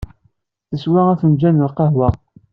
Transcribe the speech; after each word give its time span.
Teswa 0.69 1.01
afenǧal-is 1.13 1.61
n 1.63 1.67
lqahwa. 1.71 2.09